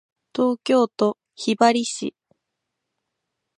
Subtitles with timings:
[0.33, 2.15] 東京都雲雀市